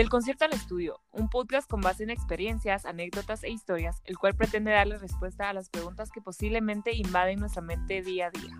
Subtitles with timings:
[0.00, 4.34] Del concierto al estudio, un podcast con base en experiencias, anécdotas e historias, el cual
[4.34, 8.56] pretende darle respuesta a las preguntas que posiblemente invaden nuestra mente día a día.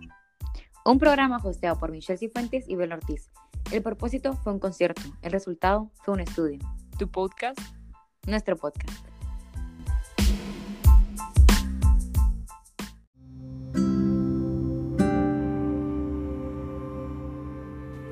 [0.84, 3.30] Un programa hosteado por Michelle Cifuentes y Bel Ortiz.
[3.72, 6.58] El propósito fue un concierto, el resultado fue un estudio.
[6.98, 7.58] Tu podcast,
[8.26, 9.06] Nuestro podcast.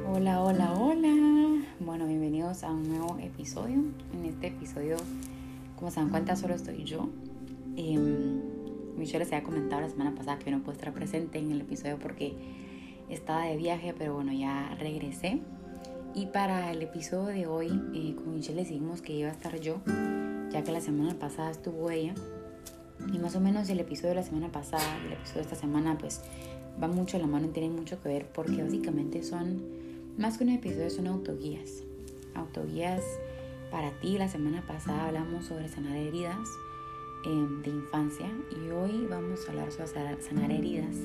[0.06, 1.37] Hola, hola, hola.
[1.80, 3.76] Bueno, bienvenidos a un nuevo episodio.
[4.12, 4.96] En este episodio,
[5.76, 7.08] como se dan cuenta, solo estoy yo.
[7.76, 8.40] Em,
[8.96, 11.96] Michelle se había comentado la semana pasada que no puedo estar presente en el episodio
[12.00, 12.34] porque
[13.08, 15.38] estaba de viaje, pero bueno, ya regresé.
[16.16, 19.76] Y para el episodio de hoy, eh, con Michelle decidimos que iba a estar yo,
[20.50, 22.12] ya que la semana pasada estuvo ella.
[23.12, 25.96] Y más o menos el episodio de la semana pasada el episodio de esta semana,
[25.96, 26.22] pues
[26.82, 29.62] va mucho a la mano y tienen mucho que ver porque básicamente son,
[30.18, 31.84] más que un episodio, son autoguías.
[32.34, 33.02] Autoguías
[33.70, 34.18] para ti.
[34.18, 36.48] La semana pasada hablamos sobre sanar heridas
[37.24, 40.96] em, de infancia y hoy vamos a hablar sobre sanar heridas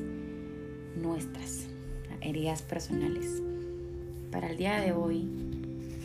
[1.00, 1.68] nuestras,
[2.22, 3.44] heridas personales.
[4.32, 5.30] Para el día de hoy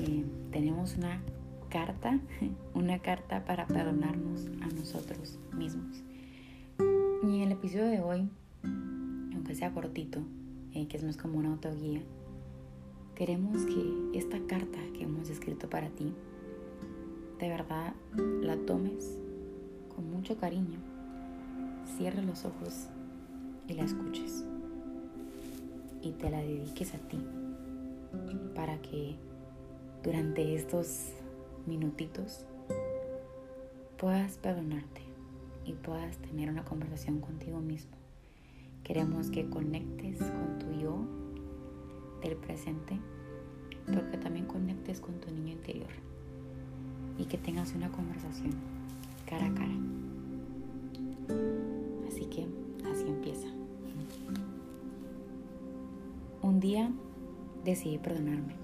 [0.01, 1.23] eh, tenemos una
[1.71, 2.21] carta,
[2.75, 6.03] una carta para perdonarnos a nosotros mismos.
[7.23, 8.29] Y en el episodio de hoy,
[9.33, 10.21] aunque sea cortito,
[10.75, 12.03] eh, que es más como una autoguía,
[13.19, 16.15] queremos que esta carta que hemos escrito para ti,
[17.41, 19.19] de verdad la tomes
[19.93, 20.79] con mucho cariño,
[21.97, 22.87] cierres los ojos
[23.67, 24.45] y la escuches
[26.01, 27.19] y te la dediques a ti
[28.55, 29.17] para que
[30.05, 31.09] durante estos
[31.67, 32.47] minutitos
[33.97, 35.03] puedas perdonarte
[35.65, 37.97] y puedas tener una conversación contigo mismo.
[38.85, 41.28] Queremos que conectes con tu yo
[42.23, 42.99] del presente,
[43.87, 45.91] pero que también conectes con tu niño interior
[47.19, 48.53] y que tengas una conversación
[49.27, 49.75] cara a cara.
[52.07, 52.47] Así que
[52.91, 53.49] así empieza.
[56.43, 56.91] Un día
[57.65, 58.55] decidí perdonarme.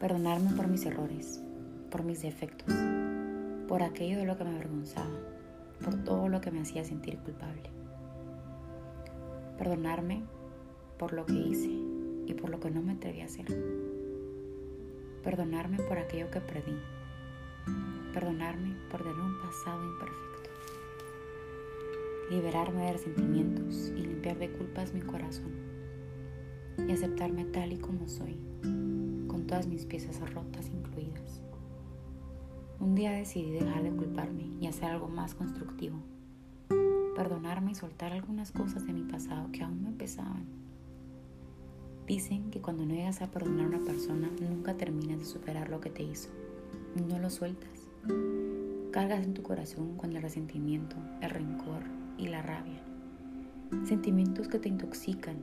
[0.00, 1.42] Perdonarme por mis errores,
[1.90, 2.74] por mis defectos,
[3.66, 5.16] por aquello de lo que me avergonzaba,
[5.82, 7.70] por todo lo que me hacía sentir culpable.
[9.56, 10.22] Perdonarme
[10.98, 11.70] por lo que hice
[12.26, 13.46] y por lo que no me atreví a hacer.
[15.22, 16.76] Perdonarme por aquello que perdí.
[18.12, 20.50] Perdonarme por tener un pasado imperfecto.
[22.30, 25.52] Liberarme de resentimientos y limpiar de culpas mi corazón
[26.86, 31.42] y aceptarme tal y como soy, con todas mis piezas rotas incluidas.
[32.78, 35.98] Un día decidí dejar de culparme y hacer algo más constructivo,
[37.16, 40.65] perdonarme y soltar algunas cosas de mi pasado que aún me pesaban.
[42.06, 45.80] Dicen que cuando no llegas a perdonar a una persona nunca terminas de superar lo
[45.80, 46.28] que te hizo.
[47.08, 47.88] No lo sueltas.
[48.92, 51.82] Cargas en tu corazón con el resentimiento, el rencor
[52.16, 52.80] y la rabia.
[53.84, 55.36] Sentimientos que te intoxican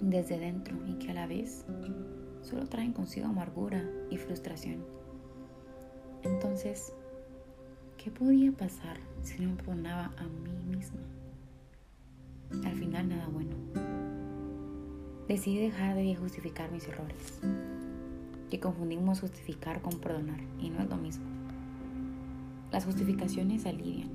[0.00, 1.64] desde dentro y que a la vez
[2.42, 4.84] solo traen consigo amargura y frustración.
[6.22, 6.92] Entonces,
[7.96, 11.00] ¿qué podía pasar si no me perdonaba a mí misma?
[12.64, 13.89] Al final nada bueno.
[15.30, 17.40] Decidí dejar de justificar mis errores,
[18.50, 21.24] que confundimos justificar con perdonar y no es lo mismo.
[22.72, 24.10] Las justificaciones alivian,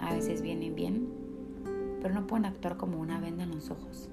[0.00, 1.08] a veces vienen bien,
[2.02, 4.08] pero no pueden actuar como una venda en los ojos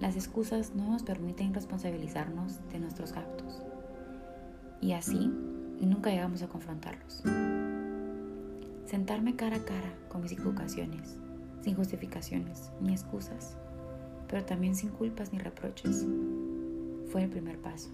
[0.00, 3.62] las excusas no nos permiten responsabilizarnos de nuestros actos
[4.80, 5.30] y así
[5.80, 7.22] nunca llegamos a confrontarlos.
[8.86, 11.18] Sentarme cara a cara con mis equivocaciones,
[11.60, 13.58] sin justificaciones ni excusas,
[14.30, 16.06] pero también sin culpas ni reproches,
[17.10, 17.90] fue el primer paso.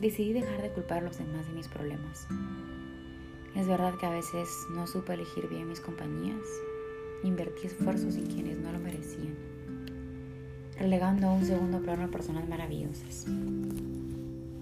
[0.00, 2.26] Decidí dejar de culpar a los demás de mis problemas.
[3.54, 6.46] Es verdad que a veces no supe elegir bien mis compañías,
[7.24, 9.56] invertí esfuerzos en quienes no lo merecían
[10.78, 13.26] relegando a un segundo plano a personas maravillosas.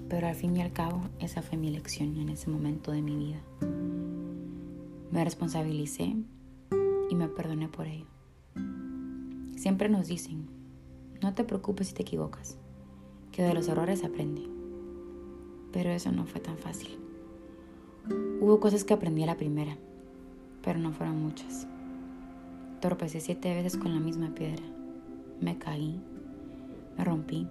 [0.09, 3.17] Pero al fin y al cabo, esa fue mi elección en ese momento de mi
[3.17, 3.41] vida.
[5.11, 6.15] Me responsabilicé
[7.11, 8.14] y me perdoné por ello.
[9.65, 10.47] Siempre nos dicen,
[11.23, 12.59] no te preocupes si te equivocas,
[13.33, 14.43] que de los errores aprende.
[15.73, 16.99] Pero eso no fue tan fácil.
[18.43, 19.79] Hubo cosas que aprendí a la primera,
[20.63, 21.67] pero no fueron muchas.
[22.83, 24.63] Torpecé siete veces con la misma piedra
[25.41, 25.99] me caí,
[26.99, 27.49] me rompí,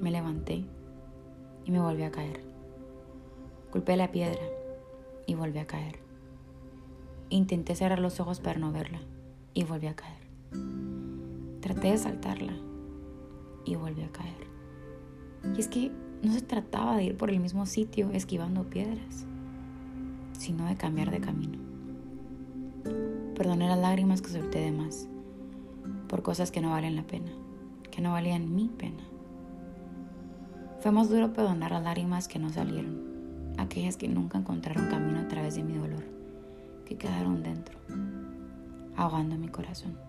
[0.00, 0.64] me levanté
[1.66, 2.42] y me volví a caer.
[3.70, 4.40] Culpé la piedra
[5.26, 5.98] y volví a caer.
[7.28, 9.02] Intenté cerrar los ojos para no verla
[9.52, 10.87] y volví a caer.
[11.60, 12.54] Traté de saltarla
[13.64, 14.46] y volví a caer.
[15.56, 19.26] Y es que no se trataba de ir por el mismo sitio esquivando piedras,
[20.32, 21.58] sino de cambiar de camino.
[23.34, 25.08] Perdoné las lágrimas que solté de más
[26.08, 27.30] por cosas que no valen la pena,
[27.90, 29.04] que no valían mi pena.
[30.80, 35.28] Fue más duro perdonar las lágrimas que no salieron, aquellas que nunca encontraron camino a
[35.28, 36.04] través de mi dolor,
[36.86, 37.78] que quedaron dentro,
[38.96, 40.07] ahogando mi corazón.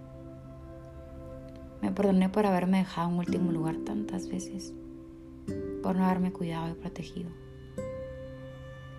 [1.82, 4.74] Me perdoné por haberme dejado en último lugar tantas veces,
[5.82, 7.30] por no haberme cuidado y protegido.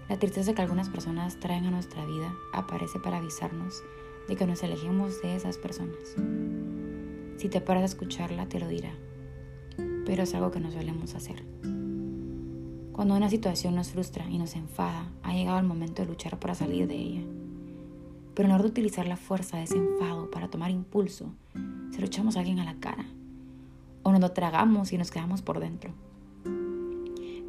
[0.09, 3.83] La tristeza que algunas personas traen a nuestra vida aparece para avisarnos
[4.29, 6.17] de que nos elegimos de esas personas.
[7.37, 8.93] Si te paras a escucharla, te lo dirá,
[10.07, 11.45] pero es algo que no solemos hacer.
[12.93, 16.55] Cuando una situación nos frustra y nos enfada, ha llegado el momento de luchar para
[16.55, 17.23] salir de ella.
[18.35, 21.33] Pero en lugar de utilizar la fuerza de ese enfado para tomar impulso,
[21.91, 23.05] se lo echamos a alguien a la cara.
[24.03, 25.93] O nos lo tragamos y nos quedamos por dentro.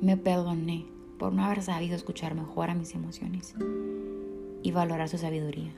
[0.02, 0.86] Me perdoné
[1.20, 3.56] por no haber sabido escuchar mejor a mis emociones
[4.64, 5.72] y valorar su sabiduría.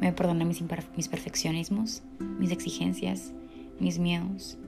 [0.00, 0.62] Me perdoné mis,
[0.96, 2.02] mis perfeccionismos,
[2.38, 3.32] mis exigencias,
[3.80, 4.58] mis miedos,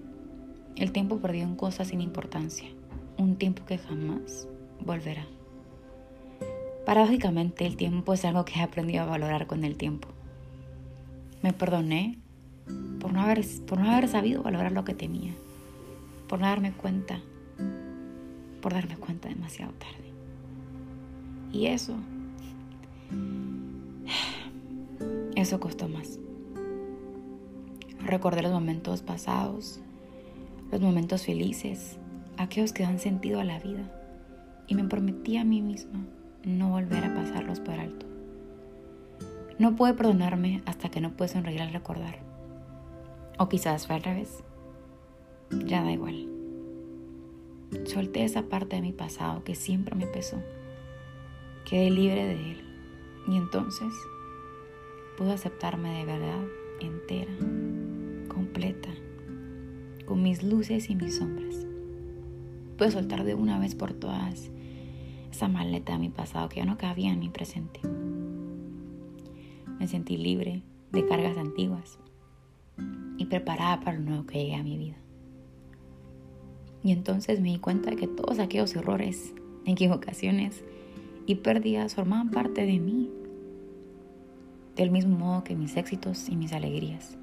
[0.77, 2.69] el tiempo perdido en cosas sin importancia,
[3.19, 4.49] un tiempo que jamás
[4.85, 5.27] volverá.
[6.87, 10.09] Paradójicamente, el tiempo es algo que he aprendido a valorar con el tiempo.
[11.43, 12.19] Me perdoné
[13.01, 15.35] por no haber, por no haber sabido valorar lo que temía,
[16.29, 17.21] por no darme cuenta,
[18.61, 20.11] por darme cuenta demasiado tarde.
[21.53, 21.97] Y eso
[25.41, 26.19] Eso costó más.
[28.05, 29.81] Recordé los momentos pasados,
[30.71, 31.97] los momentos felices,
[32.37, 33.91] aquellos que dan sentido a la vida,
[34.67, 36.05] y me prometí a mí misma
[36.45, 38.05] no volver a pasarlos por alto.
[39.59, 42.30] No pude perdonarme hasta que no pude sonreír al recordar.
[43.41, 44.45] O quizás fue al revés.
[45.65, 46.29] Ya da igual.
[47.87, 50.37] Solté esa parte de mi pasado que siempre me pesó.
[51.65, 52.65] Quedé libre de él.
[53.29, 53.95] Y entonces
[55.17, 56.45] puedo aceptarme de verdad,
[56.81, 57.33] entera,
[58.29, 58.91] completa,
[60.05, 61.67] con mis luces y mis sombras.
[62.77, 64.51] Puedo soltar de una vez por todas
[65.33, 67.81] esa maleta de mi pasado que ya no cabía en mi presente.
[69.79, 71.99] Me sentí libre de cargas antiguas
[73.19, 74.97] y preparada para lo nuevo que llegue a mi vida.
[76.83, 79.35] Y entonces me di cuenta de que todos aquellos errores,
[79.67, 80.65] equivocaciones
[81.27, 83.11] y pérdidas formaban parte de mí
[84.77, 87.19] del mismo modo que mis éxitos y mis alegrías.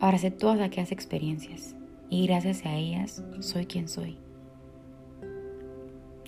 [0.00, 1.76] Abracé todas aquellas experiencias
[2.08, 4.18] y gracias a ellas soy quien soy.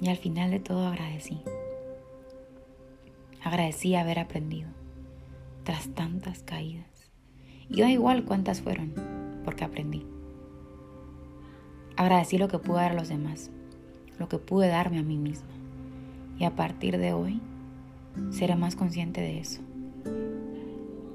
[0.00, 1.40] Y al final de todo agradecí.
[3.42, 4.68] Agradecí haber aprendido
[5.64, 6.91] tras tantas caídas.
[7.72, 8.92] Y da igual cuántas fueron,
[9.44, 10.06] porque aprendí.
[11.96, 13.50] Agradecí lo que pude dar a los demás,
[14.18, 15.48] lo que pude darme a mí misma.
[16.38, 17.40] Y a partir de hoy
[18.30, 19.62] seré más consciente de eso.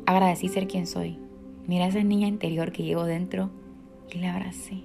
[0.06, 1.19] Agradecí ser quien soy.
[1.68, 3.50] Mira esa niña interior que llevo dentro
[4.12, 4.83] y la abracé.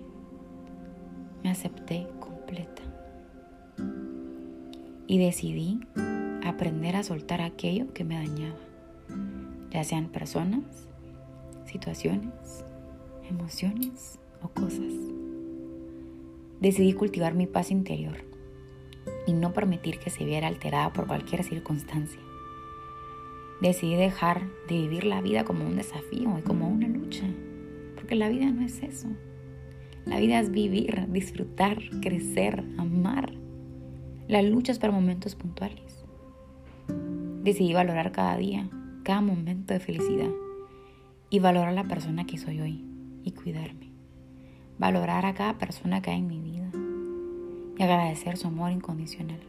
[1.42, 2.82] Me acepté completa.
[5.06, 5.80] Y decidí
[6.44, 8.58] aprender a soltar aquello que me dañaba,
[9.70, 10.88] ya sean personas,
[11.72, 12.64] situaciones,
[13.28, 14.92] emociones o cosas.
[16.61, 18.18] Decidí cultivar mi paz interior
[19.26, 22.20] y no permitir que se viera alterada por cualquier circunstancia.
[23.61, 27.25] Decidí dejar de vivir la vida como un desafío y como una lucha,
[27.94, 29.08] porque la vida no es eso.
[30.04, 33.32] La vida es vivir, disfrutar, crecer, amar.
[34.28, 36.04] La lucha es para momentos puntuales.
[37.42, 38.68] Decidí valorar cada día,
[39.04, 40.30] cada momento de felicidad
[41.32, 42.84] y valorar la persona que soy hoy
[43.24, 43.90] y cuidarme.
[44.78, 46.70] Valorar a cada persona que hay en mi vida
[47.78, 49.40] y agradecer su amor incondicional.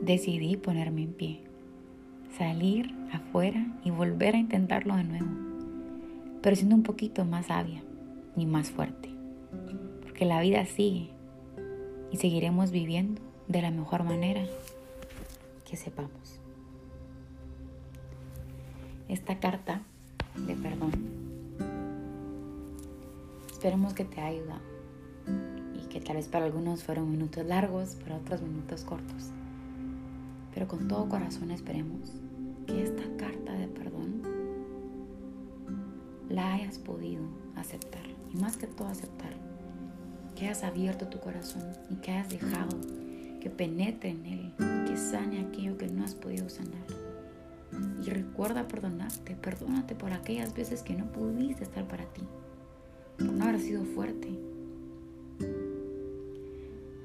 [0.00, 1.42] Decidí ponerme en pie,
[2.38, 5.28] salir afuera y volver a intentarlo de nuevo,
[6.40, 7.82] pero siendo un poquito más sabia
[8.34, 9.10] y más fuerte,
[10.00, 11.10] porque la vida sigue
[12.10, 14.46] y seguiremos viviendo de la mejor manera
[15.68, 16.41] que sepamos.
[19.12, 19.82] Esta carta
[20.46, 20.92] de perdón,
[23.52, 24.72] esperemos que te haya ayudado
[25.92, 29.30] que tal vez para algunos fueron minutos largos, para otros minutos cortos.
[30.54, 32.14] Pero con todo corazón esperemos
[32.66, 34.22] que esta carta de perdón
[36.30, 37.22] la hayas podido
[37.56, 38.06] aceptar.
[38.32, 39.34] Y más que todo aceptar,
[40.34, 42.78] que hayas abierto tu corazón y que hayas dejado
[43.42, 44.54] que penetre en él,
[44.86, 47.11] que sane aquello que no has podido sanar.
[48.04, 52.22] Y recuerda perdonarte, perdónate por aquellas veces que no pudiste estar para ti,
[53.18, 54.28] por no haber sido fuerte,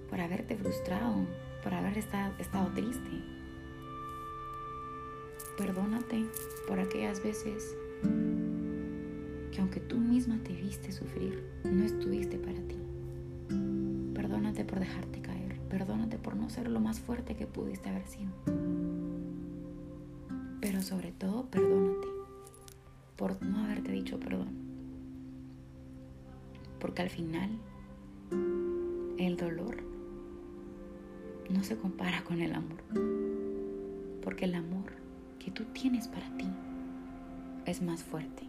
[0.10, 1.26] por haberte frustrado,
[1.64, 2.34] por haber estado,
[2.74, 3.24] triste.
[5.58, 6.26] Perdónate
[6.68, 7.76] por aquellas veces
[9.52, 12.78] que aunque tú misma te viste sufrir, no estuviste para ti.
[14.14, 15.60] Perdónate por dejarte caer.
[15.70, 18.32] Perdónate por no ser lo más fuerte que pudiste haber sido.
[20.88, 22.08] Sobre todo, perdónate
[23.18, 24.56] por no haberte dicho perdón.
[26.80, 27.50] Porque al final,
[29.18, 29.84] el dolor
[31.50, 32.82] no se compara con el amor.
[34.24, 34.94] Porque el amor
[35.40, 36.48] que tú tienes para ti
[37.66, 38.44] es más fuerte.